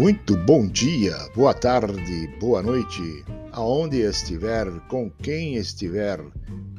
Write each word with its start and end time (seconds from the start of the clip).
Muito 0.00 0.34
bom 0.34 0.66
dia, 0.66 1.14
boa 1.34 1.52
tarde, 1.52 2.26
boa 2.40 2.62
noite, 2.62 3.22
aonde 3.52 3.98
estiver, 3.98 4.66
com 4.88 5.10
quem 5.10 5.56
estiver, 5.56 6.18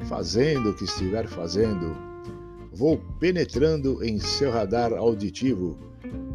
fazendo 0.10 0.72
o 0.72 0.74
que 0.74 0.86
estiver 0.86 1.28
fazendo. 1.28 1.96
Vou 2.74 2.98
penetrando 3.20 4.04
em 4.04 4.18
seu 4.18 4.50
radar 4.50 4.92
auditivo 4.94 5.78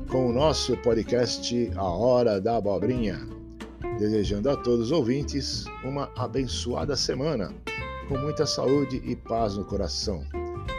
com 0.08 0.29
o 0.29 0.32
nosso 0.32 0.76
podcast 0.76 1.72
A 1.75 1.90
Hora 1.90 2.40
da 2.40 2.58
Abobrinha, 2.58 3.18
desejando 3.98 4.48
a 4.48 4.57
todos 4.57 4.86
os 4.86 4.93
ouvintes 4.93 5.64
uma 5.82 6.08
abençoada 6.16 6.94
semana, 6.94 7.53
com 8.08 8.16
muita 8.16 8.46
saúde 8.46 9.03
e 9.04 9.16
paz 9.16 9.57
no 9.57 9.64
coração, 9.64 10.22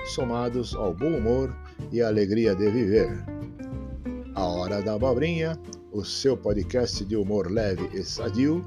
somados 0.05 0.74
ao 0.74 0.94
bom 0.94 1.18
humor 1.18 1.54
e 1.92 2.02
alegria 2.02 2.55
de 2.55 2.72
viver. 2.72 3.10
A 4.34 4.46
Hora 4.46 4.82
da 4.82 4.94
Abobrinha 4.94 5.60
o 5.98 6.06
seu 6.06 6.38
podcast 6.38 7.04
de 7.04 7.16
humor 7.16 7.52
leve 7.52 7.90
e 7.92 8.04
sadio, 8.04 8.64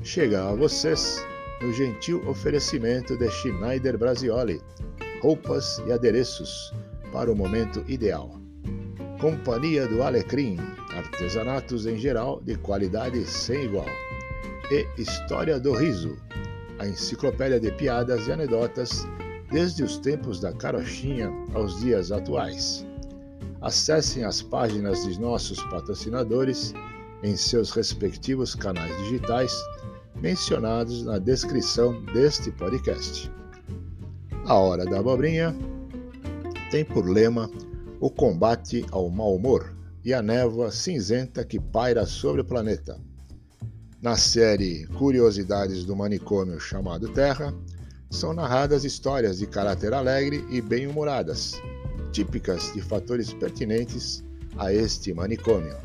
chega 0.00 0.48
a 0.48 0.54
vocês 0.54 1.20
no 1.60 1.72
gentil 1.72 2.22
oferecimento 2.28 3.16
de 3.18 3.28
Schneider 3.28 3.98
Brasioli, 3.98 4.62
roupas 5.20 5.82
e 5.88 5.92
adereços 5.92 6.72
para 7.12 7.32
o 7.32 7.34
momento 7.34 7.84
ideal. 7.88 8.40
Companhia 9.20 9.88
do 9.88 10.04
Alecrim, 10.04 10.56
artesanatos 10.94 11.84
em 11.84 11.98
geral 11.98 12.40
de 12.44 12.54
qualidade 12.54 13.26
sem 13.26 13.64
igual. 13.64 13.88
E 14.70 14.86
História 14.96 15.58
do 15.58 15.72
Riso, 15.72 16.16
a 16.78 16.86
enciclopédia 16.86 17.58
de 17.58 17.72
piadas 17.72 18.28
e 18.28 18.32
anedotas 18.32 19.04
desde 19.50 19.82
os 19.82 19.98
tempos 19.98 20.38
da 20.38 20.52
carochinha 20.52 21.28
aos 21.54 21.80
dias 21.80 22.12
atuais. 22.12 22.87
Acessem 23.60 24.24
as 24.24 24.40
páginas 24.40 25.04
de 25.04 25.20
nossos 25.20 25.62
patrocinadores 25.64 26.72
em 27.22 27.36
seus 27.36 27.70
respectivos 27.70 28.54
canais 28.54 28.96
digitais 28.98 29.52
mencionados 30.20 31.04
na 31.04 31.18
descrição 31.18 32.04
deste 32.06 32.50
podcast. 32.52 33.30
A 34.46 34.54
Hora 34.54 34.84
da 34.84 35.00
Abobrinha 35.00 35.54
tem 36.70 36.84
por 36.84 37.08
lema 37.08 37.50
o 38.00 38.10
combate 38.10 38.84
ao 38.92 39.10
mau 39.10 39.34
humor 39.34 39.74
e 40.04 40.14
a 40.14 40.22
névoa 40.22 40.70
cinzenta 40.70 41.44
que 41.44 41.58
paira 41.58 42.06
sobre 42.06 42.40
o 42.40 42.44
planeta. 42.44 43.00
Na 44.00 44.16
série 44.16 44.86
Curiosidades 44.86 45.84
do 45.84 45.96
Manicômio 45.96 46.60
chamado 46.60 47.08
Terra, 47.08 47.52
são 48.10 48.32
narradas 48.32 48.84
histórias 48.84 49.38
de 49.38 49.46
caráter 49.46 49.92
alegre 49.92 50.46
e 50.48 50.60
bem-humoradas 50.60 51.60
típicas 52.12 52.72
de 52.74 52.82
fatores 52.82 53.32
pertinentes 53.32 54.24
a 54.56 54.72
este 54.72 55.12
manicômio. 55.12 55.76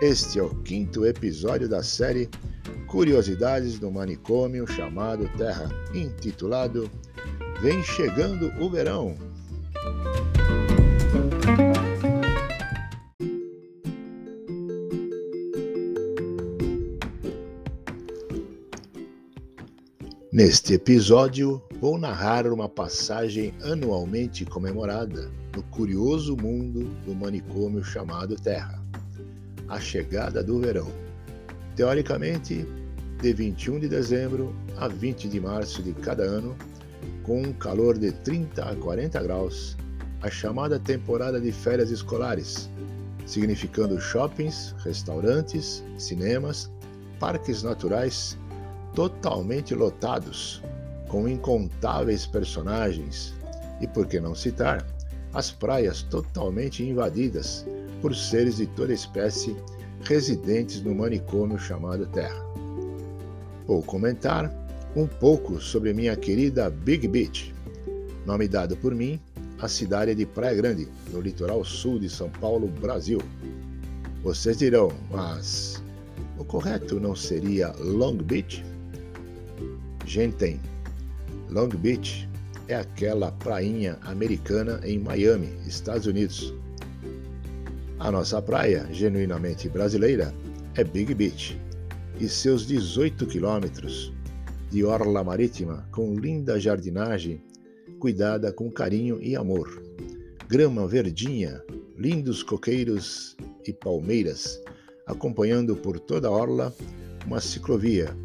Este 0.00 0.38
é 0.38 0.42
o 0.42 0.54
quinto 0.62 1.04
episódio 1.04 1.68
da 1.68 1.82
série 1.82 2.28
Curiosidades 2.86 3.78
do 3.78 3.90
Manicômio 3.90 4.66
chamado 4.66 5.28
Terra, 5.36 5.68
intitulado 5.92 6.90
Vem 7.60 7.82
Chegando 7.82 8.52
o 8.58 8.70
Verão. 8.70 9.27
Neste 20.30 20.74
episódio, 20.74 21.62
vou 21.80 21.96
narrar 21.96 22.46
uma 22.48 22.68
passagem 22.68 23.54
anualmente 23.62 24.44
comemorada 24.44 25.30
no 25.56 25.62
curioso 25.62 26.36
mundo 26.36 26.84
do 27.06 27.14
manicômio 27.14 27.82
chamado 27.82 28.36
Terra, 28.36 28.78
a 29.68 29.80
chegada 29.80 30.44
do 30.44 30.60
verão. 30.60 30.92
Teoricamente, 31.74 32.66
de 33.22 33.32
21 33.32 33.80
de 33.80 33.88
dezembro 33.88 34.54
a 34.76 34.86
20 34.86 35.30
de 35.30 35.40
março 35.40 35.82
de 35.82 35.94
cada 35.94 36.24
ano, 36.24 36.54
com 37.22 37.40
um 37.40 37.52
calor 37.54 37.96
de 37.96 38.12
30 38.12 38.62
a 38.62 38.76
40 38.76 39.22
graus, 39.22 39.78
a 40.20 40.28
chamada 40.28 40.78
temporada 40.78 41.40
de 41.40 41.50
férias 41.50 41.90
escolares, 41.90 42.68
significando 43.24 43.98
shoppings, 43.98 44.74
restaurantes, 44.84 45.82
cinemas, 45.96 46.70
parques 47.18 47.62
naturais 47.62 48.36
totalmente 48.94 49.74
lotados, 49.74 50.62
com 51.08 51.28
incontáveis 51.28 52.26
personagens, 52.26 53.34
e 53.80 53.86
por 53.86 54.06
que 54.06 54.20
não 54.20 54.34
citar, 54.34 54.84
as 55.32 55.50
praias 55.50 56.02
totalmente 56.02 56.82
invadidas 56.82 57.66
por 58.00 58.14
seres 58.14 58.56
de 58.56 58.66
toda 58.66 58.92
espécie 58.92 59.56
residentes 60.02 60.80
no 60.82 60.94
manicômio 60.94 61.58
chamado 61.58 62.06
Terra. 62.06 62.42
Vou 63.66 63.82
comentar 63.82 64.52
um 64.96 65.06
pouco 65.06 65.60
sobre 65.60 65.92
minha 65.92 66.16
querida 66.16 66.70
Big 66.70 67.06
Beach, 67.06 67.54
nome 68.26 68.48
dado 68.48 68.76
por 68.76 68.94
mim 68.94 69.20
à 69.60 69.68
cidade 69.68 70.14
de 70.14 70.24
Praia 70.24 70.54
Grande, 70.54 70.88
no 71.12 71.20
litoral 71.20 71.64
sul 71.64 71.98
de 71.98 72.08
São 72.08 72.30
Paulo, 72.30 72.68
Brasil. 72.80 73.20
Vocês 74.22 74.58
dirão, 74.58 74.90
mas 75.10 75.82
o 76.38 76.44
correto 76.44 77.00
não 77.00 77.14
seria 77.14 77.72
Long 77.78 78.16
Beach? 78.16 78.64
Gente, 80.08 80.58
Long 81.50 81.68
Beach 81.68 82.26
é 82.66 82.74
aquela 82.74 83.30
prainha 83.30 83.98
americana 84.00 84.80
em 84.82 84.98
Miami, 84.98 85.50
Estados 85.66 86.06
Unidos. 86.06 86.54
A 87.98 88.10
nossa 88.10 88.40
praia, 88.40 88.88
genuinamente 88.90 89.68
brasileira, 89.68 90.34
é 90.76 90.82
Big 90.82 91.12
Beach 91.12 91.60
e 92.18 92.26
seus 92.26 92.66
18 92.66 93.26
quilômetros 93.26 94.10
de 94.70 94.82
orla 94.82 95.22
marítima 95.22 95.86
com 95.92 96.14
linda 96.14 96.58
jardinagem 96.58 97.44
cuidada 98.00 98.50
com 98.50 98.70
carinho 98.70 99.22
e 99.22 99.36
amor. 99.36 99.82
Grama 100.48 100.88
verdinha, 100.88 101.62
lindos 101.98 102.42
coqueiros 102.42 103.36
e 103.66 103.74
palmeiras, 103.74 104.58
acompanhando 105.06 105.76
por 105.76 106.00
toda 106.00 106.28
a 106.28 106.30
orla 106.30 106.74
uma 107.26 107.42
ciclovia 107.42 108.16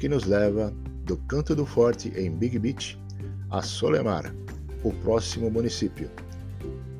que 0.00 0.08
nos 0.08 0.24
leva 0.24 0.74
do 1.08 1.16
Canto 1.16 1.56
do 1.56 1.64
Forte, 1.64 2.12
em 2.14 2.30
Big 2.30 2.58
Beach, 2.58 3.00
a 3.50 3.62
Solemar, 3.62 4.30
o 4.84 4.92
próximo 4.92 5.50
município. 5.50 6.10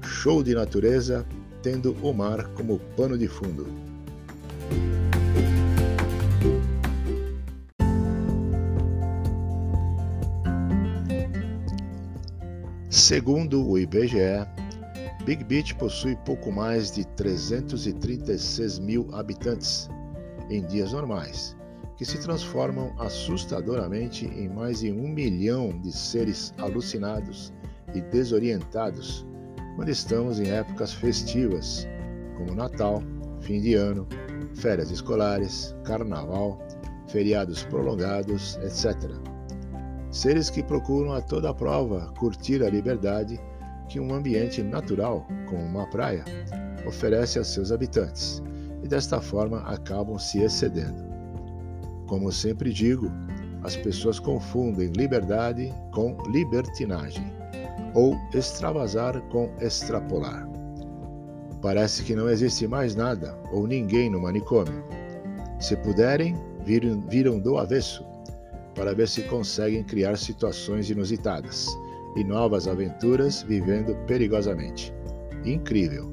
Show 0.02 0.42
de 0.42 0.54
natureza, 0.54 1.26
tendo 1.62 1.92
o 2.02 2.14
mar 2.14 2.48
como 2.54 2.78
pano 2.96 3.18
de 3.18 3.28
fundo. 3.28 3.66
Segundo 12.88 13.68
o 13.68 13.78
IBGE, 13.78 14.46
Big 15.26 15.44
Beach 15.44 15.74
possui 15.74 16.16
pouco 16.24 16.50
mais 16.50 16.90
de 16.90 17.06
336 17.08 18.78
mil 18.78 19.06
habitantes 19.12 19.90
em 20.48 20.64
dias 20.64 20.92
normais 20.92 21.58
que 21.98 22.04
se 22.04 22.16
transformam 22.18 22.94
assustadoramente 22.96 24.24
em 24.24 24.48
mais 24.48 24.80
de 24.80 24.92
um 24.92 25.08
milhão 25.08 25.76
de 25.80 25.90
seres 25.90 26.54
alucinados 26.56 27.52
e 27.92 28.00
desorientados 28.00 29.26
quando 29.74 29.88
estamos 29.88 30.38
em 30.38 30.48
épocas 30.48 30.94
festivas, 30.94 31.88
como 32.36 32.54
Natal, 32.54 33.02
fim 33.40 33.60
de 33.60 33.74
ano, 33.74 34.06
férias 34.54 34.92
escolares, 34.92 35.74
carnaval, 35.84 36.60
feriados 37.08 37.64
prolongados, 37.64 38.56
etc. 38.62 39.10
Seres 40.12 40.50
que 40.50 40.62
procuram 40.62 41.12
a 41.12 41.20
toda 41.20 41.52
prova 41.52 42.12
curtir 42.18 42.62
a 42.62 42.70
liberdade 42.70 43.40
que 43.88 43.98
um 43.98 44.14
ambiente 44.14 44.62
natural, 44.62 45.26
como 45.48 45.64
uma 45.64 45.88
praia, 45.90 46.24
oferece 46.86 47.40
a 47.40 47.44
seus 47.44 47.72
habitantes, 47.72 48.42
e 48.84 48.88
desta 48.88 49.20
forma 49.20 49.60
acabam 49.62 50.18
se 50.18 50.40
excedendo. 50.40 51.07
Como 52.08 52.32
sempre 52.32 52.72
digo, 52.72 53.12
as 53.62 53.76
pessoas 53.76 54.18
confundem 54.18 54.88
liberdade 54.96 55.72
com 55.92 56.16
libertinagem 56.30 57.30
ou 57.94 58.16
extravasar 58.32 59.20
com 59.28 59.50
extrapolar. 59.60 60.48
Parece 61.60 62.02
que 62.02 62.14
não 62.14 62.30
existe 62.30 62.66
mais 62.66 62.94
nada 62.94 63.38
ou 63.52 63.66
ninguém 63.66 64.08
no 64.08 64.22
manicômio. 64.22 64.82
Se 65.60 65.76
puderem, 65.76 66.34
viram, 66.64 67.00
viram 67.02 67.38
do 67.38 67.58
avesso 67.58 68.06
para 68.74 68.94
ver 68.94 69.08
se 69.08 69.22
conseguem 69.24 69.84
criar 69.84 70.16
situações 70.16 70.88
inusitadas 70.88 71.66
e 72.16 72.24
novas 72.24 72.66
aventuras 72.66 73.42
vivendo 73.42 73.94
perigosamente. 74.06 74.94
Incrível! 75.44 76.10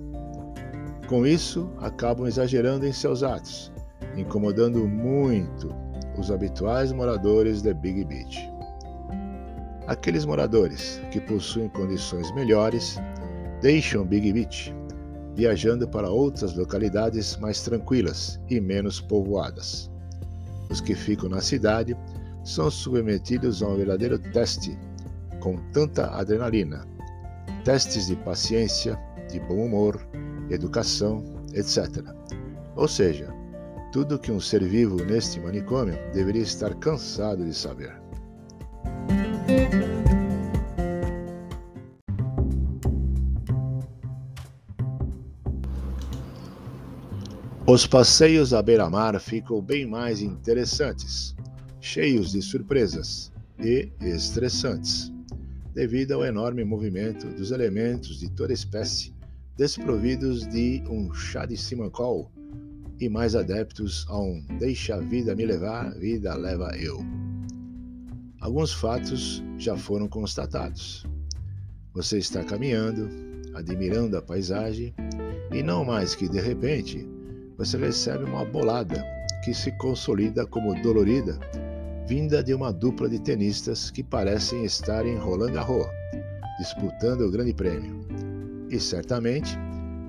Com 1.07 1.25
isso, 1.25 1.69
acabam 1.77 2.27
exagerando 2.27 2.85
em 2.85 2.91
seus 2.91 3.21
atos, 3.21 3.71
incomodando 4.17 4.87
muito 4.87 5.84
os 6.17 6.31
habituais 6.31 6.91
moradores 6.91 7.61
de 7.61 7.73
Big 7.73 8.03
Beach. 8.05 8.51
Aqueles 9.87 10.25
moradores 10.25 11.01
que 11.11 11.19
possuem 11.19 11.69
condições 11.69 12.33
melhores 12.33 12.97
deixam 13.61 14.05
Big 14.05 14.33
Beach, 14.33 14.73
viajando 15.35 15.87
para 15.87 16.09
outras 16.09 16.55
localidades 16.55 17.37
mais 17.37 17.61
tranquilas 17.61 18.39
e 18.49 18.59
menos 18.59 18.99
povoadas. 18.99 19.91
Os 20.69 20.81
que 20.81 20.95
ficam 20.95 21.29
na 21.29 21.41
cidade 21.41 21.95
são 22.43 22.69
submetidos 22.71 23.61
a 23.61 23.67
um 23.67 23.75
verdadeiro 23.75 24.17
teste 24.17 24.77
com 25.39 25.57
tanta 25.71 26.07
adrenalina, 26.07 26.85
testes 27.63 28.07
de 28.07 28.15
paciência, 28.15 28.99
de 29.31 29.39
bom 29.41 29.65
humor, 29.65 29.99
educação, 30.49 31.23
etc. 31.53 32.03
Ou 32.75 32.87
seja, 32.87 33.31
tudo 33.95 34.19
que 34.19 34.29
um 34.29 34.41
ser 34.41 34.61
vivo 34.61 34.97
neste 35.05 35.39
manicômio 35.39 35.97
deveria 36.11 36.41
estar 36.41 36.75
cansado 36.79 37.45
de 37.45 37.53
saber. 37.53 37.93
Os 47.65 47.87
passeios 47.87 48.53
à 48.53 48.61
beira-mar 48.61 49.17
ficam 49.21 49.61
bem 49.61 49.87
mais 49.87 50.19
interessantes, 50.19 51.33
cheios 51.79 52.33
de 52.33 52.41
surpresas 52.41 53.31
e 53.57 53.89
estressantes, 54.01 55.09
devido 55.73 56.15
ao 56.15 56.25
enorme 56.25 56.65
movimento 56.65 57.27
dos 57.27 57.51
elementos 57.51 58.19
de 58.19 58.29
toda 58.29 58.51
espécie, 58.51 59.13
desprovidos 59.55 60.45
de 60.49 60.83
um 60.89 61.13
chá 61.13 61.45
de 61.45 61.55
simancol 61.55 62.29
e 62.99 63.09
mais 63.09 63.35
adeptos 63.35 64.05
a 64.09 64.19
um 64.19 64.41
deixa 64.59 64.95
a 64.95 64.99
vida 64.99 65.35
me 65.35 65.45
levar, 65.45 65.93
vida 65.95 66.33
leva 66.35 66.75
eu. 66.77 67.03
Alguns 68.39 68.73
fatos 68.73 69.43
já 69.57 69.75
foram 69.75 70.07
constatados. 70.07 71.05
Você 71.93 72.17
está 72.17 72.43
caminhando, 72.43 73.09
admirando 73.53 74.17
a 74.17 74.21
paisagem, 74.21 74.93
e 75.51 75.63
não 75.63 75.83
mais 75.83 76.15
que 76.15 76.27
de 76.29 76.39
repente, 76.39 77.07
você 77.57 77.77
recebe 77.77 78.23
uma 78.25 78.45
bolada 78.45 79.03
que 79.43 79.53
se 79.53 79.71
consolida 79.77 80.45
como 80.45 80.79
dolorida, 80.81 81.39
vinda 82.07 82.43
de 82.43 82.53
uma 82.53 82.71
dupla 82.71 83.09
de 83.09 83.19
tenistas 83.19 83.89
que 83.89 84.03
parecem 84.03 84.63
estar 84.63 85.05
em 85.05 85.17
Roland 85.17 85.53
Garros, 85.53 85.87
disputando 86.59 87.21
o 87.21 87.31
Grande 87.31 87.53
Prêmio. 87.53 88.05
E 88.69 88.79
certamente 88.79 89.57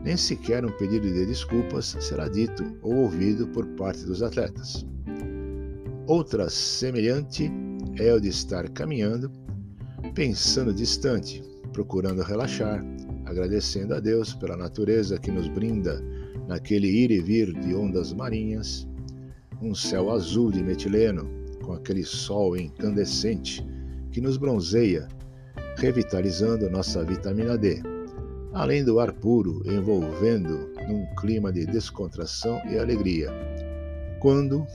nem 0.06 0.16
sequer 0.16 0.64
um 0.64 0.70
pedido 0.70 1.12
de 1.12 1.26
desculpas 1.26 1.96
será 1.98 2.28
dito 2.28 2.64
ou 2.80 2.94
ouvido 2.94 3.48
por 3.48 3.66
parte 3.70 4.04
dos 4.04 4.22
atletas. 4.22 4.86
Outra 6.06 6.48
semelhante 6.48 7.50
é 7.98 8.14
o 8.14 8.20
de 8.20 8.28
estar 8.28 8.68
caminhando, 8.68 9.28
pensando 10.14 10.72
distante, 10.72 11.42
procurando 11.72 12.22
relaxar, 12.22 12.84
agradecendo 13.24 13.94
a 13.94 14.00
Deus 14.00 14.32
pela 14.32 14.56
natureza 14.56 15.18
que 15.18 15.32
nos 15.32 15.48
brinda 15.48 16.00
naquele 16.46 16.86
ir 16.86 17.10
e 17.10 17.20
vir 17.20 17.52
de 17.52 17.74
ondas 17.74 18.12
marinhas, 18.12 18.86
um 19.60 19.74
céu 19.74 20.12
azul 20.12 20.52
de 20.52 20.62
metileno 20.62 21.28
com 21.64 21.72
aquele 21.72 22.04
sol 22.04 22.56
incandescente 22.56 23.66
que 24.12 24.20
nos 24.20 24.36
bronzeia, 24.36 25.08
revitalizando 25.76 26.70
nossa 26.70 27.02
vitamina 27.04 27.58
D 27.58 27.95
além 28.56 28.82
do 28.82 28.98
ar 28.98 29.12
puro 29.12 29.62
envolvendo 29.66 30.72
num 30.88 31.06
clima 31.16 31.52
de 31.52 31.66
descontração 31.66 32.58
e 32.66 32.78
alegria. 32.78 33.30
Quando, 34.18 34.66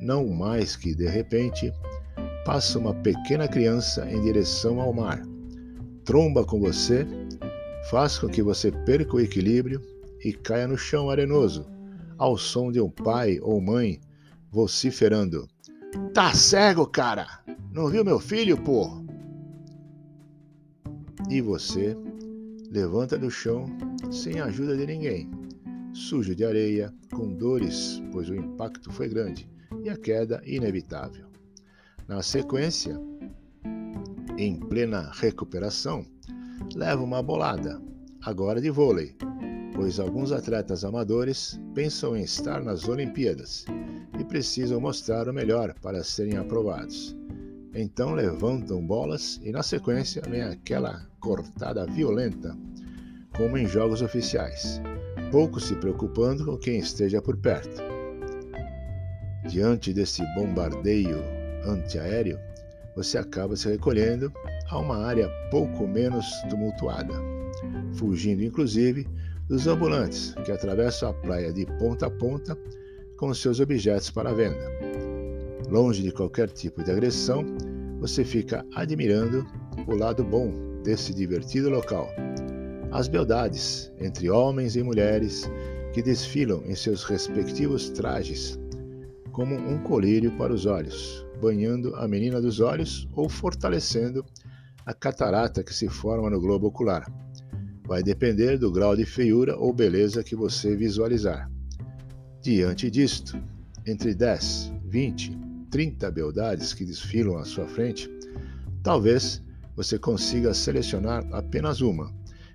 não 0.00 0.26
mais 0.26 0.74
que 0.74 0.92
de 0.92 1.06
repente, 1.06 1.72
passa 2.44 2.80
uma 2.80 2.92
pequena 2.92 3.46
criança 3.46 4.10
em 4.10 4.20
direção 4.22 4.80
ao 4.80 4.92
mar, 4.92 5.22
tromba 6.04 6.44
com 6.44 6.58
você, 6.58 7.06
faz 7.88 8.18
com 8.18 8.26
que 8.26 8.42
você 8.42 8.72
perca 8.72 9.14
o 9.14 9.20
equilíbrio 9.20 9.80
e 10.24 10.32
caia 10.32 10.66
no 10.66 10.76
chão 10.76 11.08
arenoso, 11.08 11.64
ao 12.18 12.36
som 12.36 12.72
de 12.72 12.80
um 12.80 12.90
pai 12.90 13.38
ou 13.40 13.60
mãe 13.60 14.00
vociferando: 14.50 15.46
Tá 16.12 16.34
cego, 16.34 16.84
cara! 16.88 17.28
Não 17.72 17.86
viu 17.86 18.04
meu 18.04 18.18
filho, 18.18 18.60
pô? 18.60 19.00
E 21.30 21.40
você 21.40 21.96
levanta 22.70 23.18
do 23.18 23.30
chão 23.30 23.66
sem 24.10 24.40
a 24.40 24.46
ajuda 24.46 24.76
de 24.76 24.86
ninguém, 24.86 25.30
sujo 25.92 26.34
de 26.34 26.44
areia, 26.44 26.92
com 27.12 27.34
dores, 27.34 28.02
pois 28.12 28.28
o 28.28 28.34
impacto 28.34 28.92
foi 28.92 29.08
grande 29.08 29.48
e 29.82 29.88
a 29.88 29.96
queda 29.96 30.42
inevitável. 30.44 31.26
Na 32.06 32.22
sequência, 32.22 33.00
em 34.36 34.58
plena 34.58 35.10
recuperação, 35.14 36.04
leva 36.74 37.02
uma 37.02 37.22
bolada, 37.22 37.80
agora 38.22 38.60
de 38.60 38.70
vôlei, 38.70 39.16
pois 39.74 39.98
alguns 39.98 40.32
atletas 40.32 40.84
amadores 40.84 41.58
pensam 41.74 42.16
em 42.16 42.22
estar 42.22 42.62
nas 42.62 42.88
Olimpíadas 42.88 43.64
e 44.18 44.24
precisam 44.24 44.80
mostrar 44.80 45.28
o 45.28 45.32
melhor 45.32 45.74
para 45.80 46.04
serem 46.04 46.36
aprovados. 46.36 47.17
Então 47.74 48.14
levantam 48.14 48.84
bolas 48.84 49.40
e 49.42 49.52
na 49.52 49.62
sequência 49.62 50.22
vem 50.28 50.42
aquela 50.42 51.06
cortada 51.20 51.84
violenta, 51.86 52.56
como 53.36 53.58
em 53.58 53.66
jogos 53.66 54.02
oficiais, 54.02 54.80
pouco 55.30 55.60
se 55.60 55.74
preocupando 55.76 56.44
com 56.44 56.56
quem 56.56 56.78
esteja 56.78 57.20
por 57.20 57.36
perto. 57.36 57.82
Diante 59.48 59.92
desse 59.92 60.22
bombardeio 60.34 61.18
antiaéreo, 61.64 62.38
você 62.96 63.18
acaba 63.18 63.54
se 63.54 63.68
recolhendo 63.68 64.32
a 64.68 64.78
uma 64.78 65.06
área 65.06 65.28
pouco 65.50 65.86
menos 65.86 66.26
tumultuada, 66.48 67.14
fugindo 67.94 68.42
inclusive 68.42 69.06
dos 69.48 69.66
ambulantes 69.66 70.34
que 70.44 70.52
atravessam 70.52 71.10
a 71.10 71.14
praia 71.14 71.52
de 71.52 71.64
ponta 71.78 72.06
a 72.06 72.10
ponta 72.10 72.58
com 73.16 73.32
seus 73.32 73.60
objetos 73.60 74.10
para 74.10 74.32
venda. 74.32 75.07
Longe 75.70 76.02
de 76.02 76.10
qualquer 76.10 76.48
tipo 76.48 76.82
de 76.82 76.90
agressão, 76.90 77.44
você 78.00 78.24
fica 78.24 78.64
admirando 78.74 79.46
o 79.86 79.94
lado 79.94 80.24
bom 80.24 80.50
desse 80.82 81.12
divertido 81.12 81.68
local. 81.68 82.08
As 82.90 83.06
beldades 83.06 83.92
entre 84.00 84.30
homens 84.30 84.76
e 84.76 84.82
mulheres 84.82 85.50
que 85.92 86.00
desfilam 86.00 86.62
em 86.64 86.74
seus 86.74 87.04
respectivos 87.04 87.90
trajes, 87.90 88.58
como 89.30 89.54
um 89.54 89.78
colírio 89.82 90.32
para 90.38 90.54
os 90.54 90.64
olhos, 90.64 91.26
banhando 91.40 91.94
a 91.96 92.08
menina 92.08 92.40
dos 92.40 92.60
olhos 92.60 93.06
ou 93.12 93.28
fortalecendo 93.28 94.24
a 94.86 94.94
catarata 94.94 95.62
que 95.62 95.74
se 95.74 95.86
forma 95.86 96.30
no 96.30 96.40
globo 96.40 96.68
ocular. 96.68 97.06
Vai 97.86 98.02
depender 98.02 98.56
do 98.56 98.72
grau 98.72 98.96
de 98.96 99.04
feiura 99.04 99.54
ou 99.54 99.72
beleza 99.72 100.24
que 100.24 100.34
você 100.34 100.74
visualizar. 100.74 101.50
Diante 102.40 102.90
disto, 102.90 103.38
entre 103.86 104.14
10, 104.14 104.72
20, 104.86 105.47
30 105.70 106.10
beldades 106.10 106.72
que 106.72 106.84
desfilam 106.84 107.38
à 107.38 107.44
sua 107.44 107.66
frente, 107.66 108.10
talvez 108.82 109.42
você 109.76 109.98
consiga 109.98 110.52
selecionar 110.54 111.26
apenas 111.32 111.80
uma, 111.80 112.12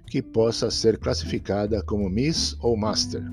que 0.08 0.22
possa 0.22 0.70
ser 0.70 0.98
classificada 0.98 1.82
como 1.84 2.10
Miss 2.10 2.55
ou 2.60 2.75
Master. 2.75 3.24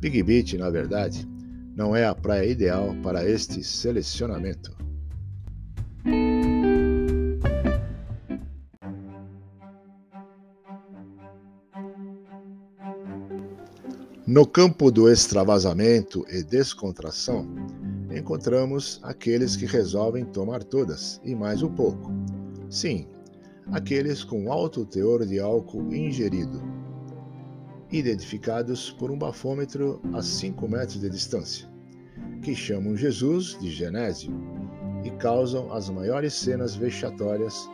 Big 0.00 0.22
Beach, 0.22 0.56
na 0.56 0.70
verdade, 0.70 1.28
não 1.76 1.94
é 1.94 2.06
a 2.06 2.14
praia 2.14 2.46
ideal 2.46 2.94
para 3.02 3.28
este 3.28 3.62
selecionamento. 3.62 4.74
No 14.26 14.46
campo 14.46 14.90
do 14.90 15.10
extravasamento 15.10 16.24
e 16.30 16.42
descontração, 16.42 17.46
encontramos 18.22 19.00
aqueles 19.02 19.56
que 19.56 19.66
resolvem 19.66 20.24
tomar 20.24 20.62
todas 20.62 21.20
e 21.24 21.34
mais 21.34 21.60
um 21.60 21.68
pouco. 21.68 22.08
Sim, 22.70 23.08
aqueles 23.72 24.22
com 24.22 24.50
alto 24.52 24.86
teor 24.86 25.26
de 25.26 25.40
álcool 25.40 25.92
ingerido, 25.92 26.62
identificados 27.90 28.92
por 28.92 29.10
um 29.10 29.18
bafômetro 29.18 30.00
a 30.14 30.22
5 30.22 30.68
metros 30.68 31.00
de 31.00 31.10
distância, 31.10 31.68
que 32.42 32.54
chamam 32.54 32.96
Jesus 32.96 33.58
de 33.60 33.72
Genésio 33.72 34.32
e 35.02 35.10
causam 35.10 35.72
as 35.72 35.90
maiores 35.90 36.32
cenas 36.32 36.76
vexatórias, 36.76 37.68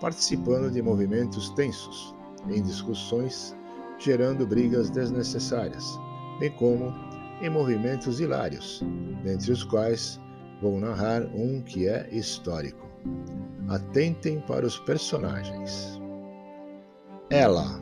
participando 0.00 0.70
de 0.70 0.80
movimentos 0.80 1.50
tensos, 1.50 2.14
em 2.48 2.62
discussões, 2.62 3.54
gerando 3.98 4.46
brigas 4.46 4.88
desnecessárias, 4.88 5.84
bem 6.38 6.50
como 6.52 6.90
em 7.40 7.50
movimentos 7.50 8.20
hilários, 8.20 8.82
dentre 9.22 9.52
os 9.52 9.64
quais 9.64 10.20
vou 10.60 10.78
narrar 10.78 11.22
um 11.34 11.62
que 11.62 11.88
é 11.88 12.08
histórico. 12.12 12.88
Atentem 13.68 14.40
para 14.40 14.66
os 14.66 14.78
personagens. 14.78 16.00
Ela, 17.30 17.80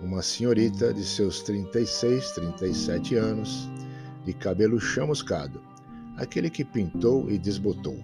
uma 0.00 0.22
senhorita 0.22 0.92
de 0.92 1.04
seus 1.04 1.42
36, 1.42 2.32
37 2.32 3.16
anos, 3.16 3.70
de 4.24 4.32
cabelo 4.32 4.78
chamuscado, 4.78 5.60
aquele 6.16 6.50
que 6.50 6.64
pintou 6.64 7.30
e 7.30 7.38
desbotou. 7.38 7.98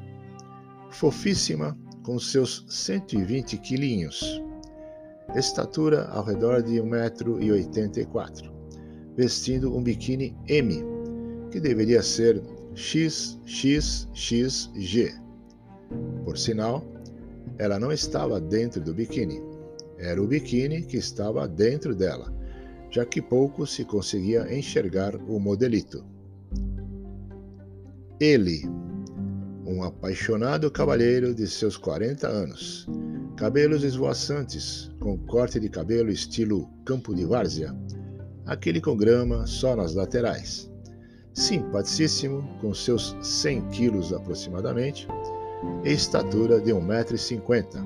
Fofíssima, 0.90 1.76
com 2.02 2.18
seus 2.18 2.64
120 2.68 3.58
quilinhos. 3.58 4.42
estatura 5.36 6.08
ao 6.08 6.24
redor 6.24 6.62
de 6.62 6.80
1,84m, 6.80 8.49
vestindo 9.16 9.76
um 9.76 9.82
biquíni 9.82 10.36
M, 10.48 10.84
que 11.50 11.60
deveria 11.60 12.02
ser 12.02 12.42
XXXG. 12.74 14.10
Por 16.24 16.38
sinal, 16.38 16.84
ela 17.58 17.78
não 17.78 17.92
estava 17.92 18.40
dentro 18.40 18.80
do 18.80 18.94
biquíni, 18.94 19.42
era 19.98 20.22
o 20.22 20.26
biquíni 20.26 20.82
que 20.82 20.96
estava 20.96 21.46
dentro 21.46 21.94
dela, 21.94 22.32
já 22.90 23.04
que 23.04 23.20
pouco 23.20 23.66
se 23.66 23.84
conseguia 23.84 24.52
enxergar 24.52 25.14
o 25.14 25.38
modelito. 25.38 26.04
Ele, 28.18 28.62
um 29.66 29.82
apaixonado 29.82 30.70
cavalheiro 30.70 31.34
de 31.34 31.46
seus 31.46 31.76
40 31.76 32.26
anos, 32.26 32.88
cabelos 33.36 33.82
esvoaçantes, 33.84 34.90
com 35.00 35.18
corte 35.18 35.58
de 35.60 35.68
cabelo 35.68 36.10
estilo 36.10 36.68
campo 36.84 37.14
de 37.14 37.24
várzea, 37.24 37.74
aquele 38.50 38.80
com 38.80 38.96
grama 38.96 39.46
só 39.46 39.76
nas 39.76 39.94
laterais. 39.94 40.68
Simpaticíssimo, 41.32 42.42
com 42.60 42.74
seus 42.74 43.16
100 43.22 43.68
quilos 43.68 44.12
aproximadamente, 44.12 45.06
e 45.84 45.92
estatura 45.92 46.60
de 46.60 46.72
1,50m, 46.72 47.80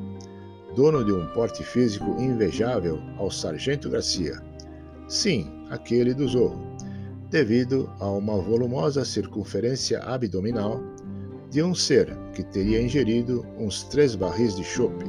dono 0.74 1.04
de 1.04 1.12
um 1.12 1.26
porte 1.34 1.62
físico 1.62 2.16
invejável 2.18 2.98
ao 3.18 3.30
Sargento 3.30 3.90
Garcia. 3.90 4.42
Sim, 5.06 5.66
aquele 5.68 6.14
do 6.14 6.26
Zorro, 6.26 6.58
devido 7.28 7.92
a 8.00 8.08
uma 8.10 8.38
volumosa 8.38 9.04
circunferência 9.04 9.98
abdominal 10.00 10.80
de 11.50 11.62
um 11.62 11.74
ser 11.74 12.16
que 12.32 12.42
teria 12.42 12.80
ingerido 12.80 13.44
uns 13.58 13.82
três 13.84 14.14
barris 14.14 14.56
de 14.56 14.64
chope. 14.64 15.04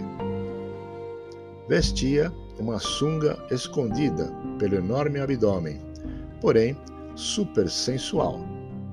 Vestia 1.70 2.30
uma 2.60 2.80
sunga 2.80 3.38
escondida 3.52 4.32
pelo 4.58 4.76
enorme 4.76 5.20
abdômen, 5.20 5.82
porém 6.42 6.78
super 7.16 7.70
sensual, 7.70 8.40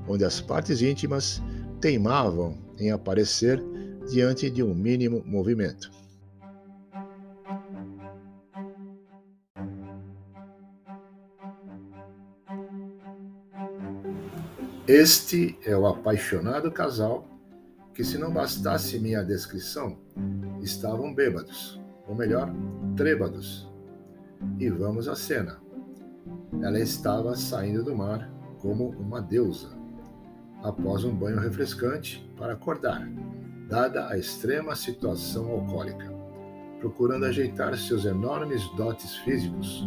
onde 0.08 0.24
as 0.24 0.40
partes 0.40 0.82
íntimas 0.82 1.42
teimavam 1.80 2.56
em 2.78 2.90
aparecer 2.90 3.62
diante 4.10 4.50
de 4.50 4.62
um 4.62 4.74
mínimo 4.74 5.22
movimento. 5.24 5.90
Este 14.86 15.56
é 15.64 15.76
o 15.76 15.86
apaixonado 15.86 16.70
casal 16.70 17.26
que, 17.94 18.02
se 18.02 18.18
não 18.18 18.32
bastasse 18.32 18.98
minha 18.98 19.22
descrição, 19.22 19.96
estavam 20.60 21.14
bêbados, 21.14 21.80
ou 22.06 22.14
melhor, 22.14 22.52
trêbados. 22.96 23.70
E 24.58 24.68
vamos 24.68 25.08
à 25.08 25.14
cena. 25.14 25.60
Ela 26.60 26.78
estava 26.78 27.34
saindo 27.36 27.82
do 27.82 27.94
mar 27.94 28.30
como 28.58 28.90
uma 28.90 29.20
deusa, 29.20 29.70
após 30.62 31.04
um 31.04 31.14
banho 31.14 31.40
refrescante 31.40 32.28
para 32.36 32.52
acordar, 32.52 33.08
dada 33.68 34.08
a 34.08 34.18
extrema 34.18 34.76
situação 34.76 35.50
alcoólica, 35.50 36.12
procurando 36.78 37.26
ajeitar 37.26 37.76
seus 37.76 38.04
enormes 38.04 38.66
dotes 38.76 39.16
físicos 39.16 39.86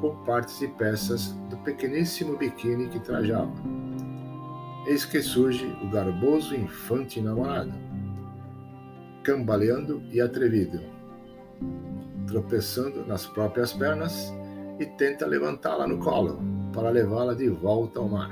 com 0.00 0.16
partes 0.24 0.60
e 0.62 0.68
peças 0.68 1.32
do 1.48 1.56
pequeníssimo 1.58 2.36
biquíni 2.36 2.88
que 2.88 3.00
trajava 3.00 3.52
eis 4.86 5.04
que 5.04 5.22
surge 5.22 5.64
o 5.82 5.88
garboso 5.88 6.54
infante 6.54 7.20
namorado, 7.20 7.72
cambaleando 9.22 10.02
e 10.10 10.20
atrevido, 10.20 10.80
tropeçando 12.26 13.04
nas 13.06 13.26
próprias 13.26 13.72
pernas 13.72 14.32
e 14.78 14.86
tenta 14.86 15.26
levantá-la 15.26 15.86
no 15.86 15.98
colo 15.98 16.40
para 16.72 16.90
levá-la 16.90 17.34
de 17.34 17.48
volta 17.48 18.00
ao 18.00 18.08
mar. 18.08 18.30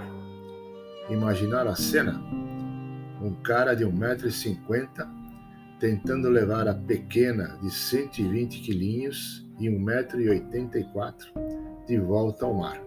Imaginar 1.09 1.67
a 1.67 1.75
cena? 1.75 2.21
Um 3.23 3.35
cara 3.43 3.75
de 3.75 3.85
1,50m 3.85 5.09
tentando 5.79 6.29
levar 6.29 6.69
a 6.69 6.75
pequena 6.75 7.59
de 7.63 7.71
120 7.71 8.61
quilinhos 8.61 9.47
e 9.59 9.69
1,84m 9.69 11.87
de 11.87 11.99
volta 11.99 12.45
ao 12.45 12.55
mar. 12.55 12.81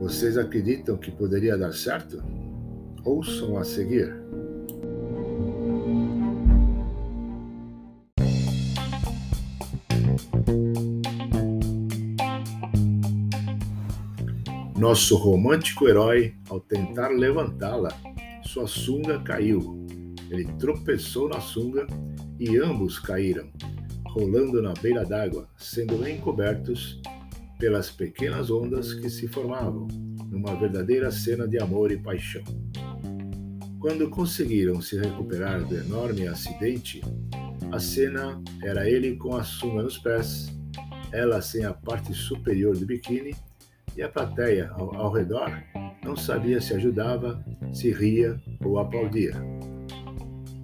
Vocês 0.00 0.38
acreditam 0.38 0.96
que 0.96 1.10
poderia 1.10 1.56
dar 1.56 1.72
certo? 1.72 2.22
Ouçam 3.04 3.58
a 3.58 3.64
seguir. 3.64 4.23
Nosso 14.84 15.16
romântico 15.16 15.88
herói, 15.88 16.34
ao 16.46 16.60
tentar 16.60 17.08
levantá-la, 17.08 17.88
sua 18.42 18.66
sunga 18.66 19.18
caiu. 19.18 19.82
Ele 20.30 20.44
tropeçou 20.58 21.26
na 21.26 21.40
sunga 21.40 21.86
e 22.38 22.58
ambos 22.58 22.98
caíram, 22.98 23.50
rolando 24.04 24.60
na 24.60 24.74
beira 24.74 25.02
d'água, 25.02 25.48
sendo 25.56 26.06
encobertos 26.06 27.00
pelas 27.58 27.90
pequenas 27.90 28.50
ondas 28.50 28.92
que 28.92 29.08
se 29.08 29.26
formavam, 29.26 29.88
numa 30.30 30.54
verdadeira 30.54 31.10
cena 31.10 31.48
de 31.48 31.58
amor 31.58 31.90
e 31.90 31.96
paixão. 31.96 32.44
Quando 33.80 34.10
conseguiram 34.10 34.82
se 34.82 34.98
recuperar 34.98 35.64
do 35.64 35.78
enorme 35.78 36.28
acidente, 36.28 37.00
a 37.72 37.80
cena 37.80 38.38
era 38.62 38.86
ele 38.86 39.16
com 39.16 39.34
a 39.34 39.44
sunga 39.44 39.82
nos 39.82 39.96
pés, 39.96 40.54
ela 41.10 41.40
sem 41.40 41.64
a 41.64 41.72
parte 41.72 42.12
superior 42.12 42.76
do 42.76 42.84
biquíni 42.84 43.34
e 43.96 44.02
a 44.02 44.08
plateia 44.08 44.70
ao, 44.70 44.94
ao 44.96 45.12
redor 45.12 45.50
não 46.04 46.16
sabia 46.16 46.60
se 46.60 46.74
ajudava, 46.74 47.42
se 47.72 47.92
ria 47.92 48.40
ou 48.64 48.78
aplaudia. 48.78 49.34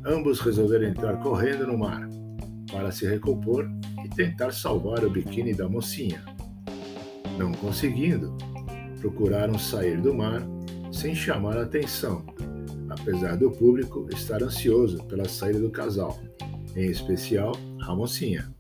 Ambos 0.05 0.41
resolveram 0.41 0.89
entrar 0.89 1.17
correndo 1.21 1.67
no 1.67 1.79
mar 1.79 2.09
para 2.71 2.91
se 2.91 3.07
recompor 3.07 3.69
e 4.05 4.09
tentar 4.09 4.53
salvar 4.53 5.05
o 5.05 5.11
biquíni 5.11 5.55
da 5.55 5.69
mocinha, 5.69 6.23
não 7.39 7.53
conseguindo, 7.53 8.37
procuraram 9.01 9.59
sair 9.59 10.01
do 10.01 10.15
mar 10.15 10.43
sem 10.93 11.15
chamar 11.15 11.57
atenção, 11.59 12.25
apesar 12.89 13.37
do 13.37 13.51
público 13.51 14.07
estar 14.13 14.43
ansioso 14.43 15.03
pela 15.05 15.29
saída 15.29 15.61
do 15.61 15.71
casal, 15.71 16.19
em 16.77 16.87
especial 16.91 17.53
a 17.83 17.95
mocinha. 17.95 18.53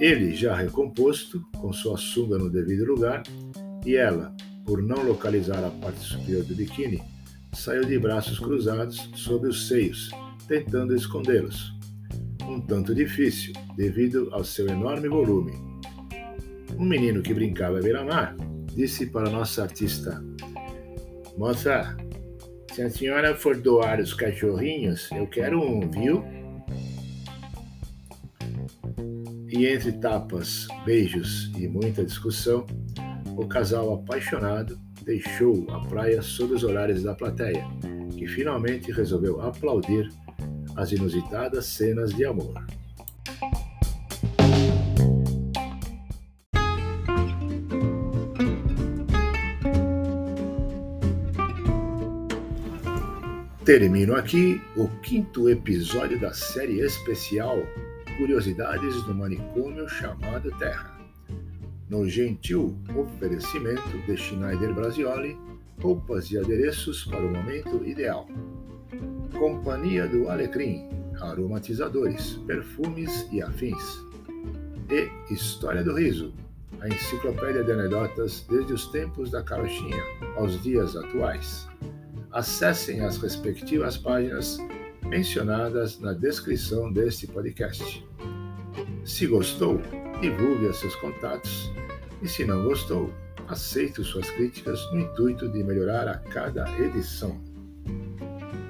Ele, 0.00 0.34
já 0.34 0.56
recomposto, 0.56 1.40
com 1.58 1.72
sua 1.72 1.98
sunga 1.98 2.38
no 2.38 2.50
devido 2.50 2.86
lugar, 2.86 3.22
e 3.84 3.96
ela, 3.96 4.34
por 4.64 4.82
não 4.82 5.02
localizar 5.04 5.62
a 5.62 5.70
parte 5.70 6.00
superior 6.00 6.42
do 6.44 6.54
biquíni, 6.54 7.02
saiu 7.52 7.84
de 7.84 7.98
braços 7.98 8.38
cruzados 8.38 9.10
sobre 9.14 9.50
os 9.50 9.68
seios, 9.68 10.10
tentando 10.48 10.96
escondê-los. 10.96 11.74
Um 12.48 12.60
tanto 12.60 12.94
difícil, 12.94 13.52
devido 13.76 14.28
ao 14.32 14.42
seu 14.42 14.66
enorme 14.66 15.08
volume 15.08 15.70
um 16.80 16.84
menino 16.84 17.22
que 17.22 17.34
brincava 17.34 17.78
à 17.78 17.82
beira-mar 17.82 18.34
disse 18.74 19.06
para 19.06 19.28
nossa 19.28 19.62
artista: 19.62 20.24
Moça, 21.36 21.94
se 22.72 22.82
a 22.82 22.90
senhora 22.90 23.34
for 23.34 23.56
doar 23.56 24.00
os 24.00 24.14
cachorrinhos, 24.14 25.10
eu 25.12 25.26
quero 25.26 25.60
um, 25.60 25.90
viu? 25.90 26.24
E 29.52 29.66
entre 29.66 29.90
tapas, 29.90 30.68
beijos 30.84 31.50
e 31.58 31.66
muita 31.66 32.04
discussão, 32.04 32.64
o 33.36 33.48
casal 33.48 33.92
apaixonado 33.94 34.78
deixou 35.04 35.68
a 35.72 35.80
praia 35.88 36.22
sob 36.22 36.54
os 36.54 36.62
olhares 36.62 37.02
da 37.02 37.16
plateia, 37.16 37.66
que 38.16 38.28
finalmente 38.28 38.92
resolveu 38.92 39.40
aplaudir 39.40 40.08
as 40.76 40.92
inusitadas 40.92 41.66
cenas 41.66 42.14
de 42.14 42.24
amor. 42.24 42.64
Termino 53.64 54.14
aqui 54.14 54.60
o 54.76 54.86
quinto 55.00 55.50
episódio 55.50 56.20
da 56.20 56.32
série 56.32 56.80
especial 56.80 57.58
Curiosidades 58.20 59.02
do 59.04 59.14
Manicômio 59.14 59.88
chamado 59.88 60.50
Terra. 60.58 61.00
No 61.88 62.06
gentil 62.06 62.76
oferecimento 62.94 63.96
de 64.06 64.14
Schneider 64.14 64.74
Brasioli, 64.74 65.38
roupas 65.80 66.30
e 66.30 66.36
adereços 66.36 67.06
para 67.06 67.24
o 67.24 67.32
momento 67.32 67.82
ideal. 67.82 68.28
Companhia 69.38 70.06
do 70.06 70.28
Alecrim, 70.28 70.86
aromatizadores, 71.18 72.34
perfumes 72.46 73.26
e 73.32 73.40
afins. 73.40 74.04
E 74.90 75.32
História 75.32 75.82
do 75.82 75.94
Riso, 75.94 76.34
a 76.78 76.88
enciclopédia 76.88 77.64
de 77.64 77.72
anedotas 77.72 78.44
desde 78.50 78.74
os 78.74 78.86
tempos 78.88 79.30
da 79.30 79.42
carochinha 79.42 80.04
aos 80.36 80.62
dias 80.62 80.94
atuais 80.94 81.66
acessem 82.30 83.00
as 83.00 83.16
respectivas 83.16 83.96
páginas 83.96 84.58
mencionadas 85.06 85.98
na 85.98 86.12
descrição 86.12 86.92
deste 86.92 87.26
podcast. 87.26 88.09
Se 89.04 89.26
gostou, 89.26 89.80
divulgue 90.20 90.68
a 90.68 90.72
seus 90.72 90.94
contatos. 90.96 91.72
E 92.22 92.28
se 92.28 92.44
não 92.44 92.62
gostou, 92.64 93.12
aceito 93.48 94.04
suas 94.04 94.30
críticas 94.30 94.80
no 94.92 95.00
intuito 95.00 95.48
de 95.48 95.64
melhorar 95.64 96.06
a 96.06 96.18
cada 96.18 96.68
edição. 96.78 97.40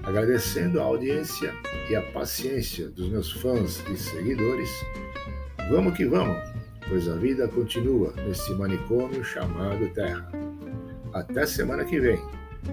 Agradecendo 0.02 0.80
a 0.80 0.84
audiência 0.84 1.54
e 1.90 1.96
a 1.96 2.02
paciência 2.12 2.88
dos 2.88 3.08
meus 3.08 3.32
fãs 3.32 3.82
e 3.90 3.96
seguidores, 3.96 4.70
vamos 5.70 5.96
que 5.96 6.06
vamos, 6.06 6.38
pois 6.88 7.08
a 7.08 7.16
vida 7.16 7.46
continua 7.48 8.12
nesse 8.26 8.52
manicômio 8.54 9.22
chamado 9.22 9.88
Terra. 9.90 10.30
Até 11.12 11.44
semana 11.44 11.84
que 11.84 12.00
vem, 12.00 12.18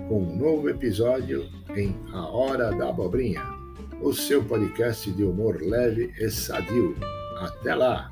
com 0.07 0.21
um 0.21 0.35
novo 0.37 0.69
episódio 0.69 1.49
em 1.75 1.95
A 2.13 2.27
Hora 2.27 2.71
da 2.71 2.89
Abobrinha, 2.89 3.43
o 4.01 4.13
seu 4.13 4.43
podcast 4.43 5.11
de 5.11 5.23
humor 5.23 5.59
leve 5.61 6.13
e 6.19 6.29
sadio. 6.29 6.95
Até 7.41 7.75
lá! 7.75 8.09